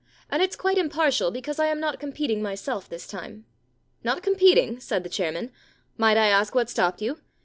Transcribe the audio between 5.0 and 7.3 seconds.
the chairman. * Might I ask what stopped you